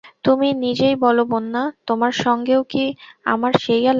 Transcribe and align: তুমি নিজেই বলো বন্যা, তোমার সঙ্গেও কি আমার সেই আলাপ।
তুমি 0.23 0.47
নিজেই 0.61 0.95
বলো 0.95 1.23
বন্যা, 1.25 1.63
তোমার 1.87 2.13
সঙ্গেও 2.17 2.61
কি 2.63 2.85
আমার 3.25 3.51
সেই 3.55 3.81
আলাপ। 3.81 3.89